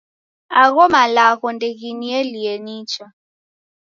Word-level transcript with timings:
Agho 0.61 0.85
malagho 0.93 1.47
ndeginielie 1.57 2.53
nicha. 2.65 3.05